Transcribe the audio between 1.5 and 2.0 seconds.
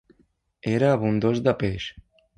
peix.